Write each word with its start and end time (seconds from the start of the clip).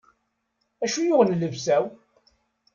Acu 0.83 1.01
yuɣen 1.07 1.35
llebsa-w? 1.39 1.83